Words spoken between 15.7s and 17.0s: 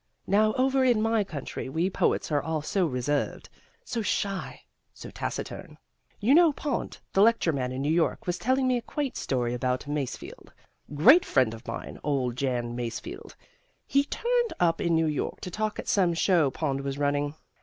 at some show Pond was